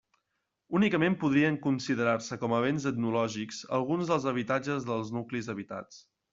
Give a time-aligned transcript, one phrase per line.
[0.77, 6.05] Únicament podrien considerar-se com a béns etnològics alguns dels habitatges dels nuclis habitats.